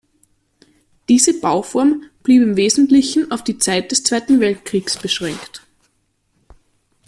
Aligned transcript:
Diese 1.09 1.39
Bauform 1.41 2.05
blieb 2.23 2.41
im 2.41 2.55
Wesentlichen 2.55 3.29
auf 3.31 3.43
die 3.43 3.59
Zeit 3.59 3.91
des 3.91 4.03
Zweiten 4.03 4.39
Weltkriegs 4.39 4.97
beschränkt. 4.97 5.61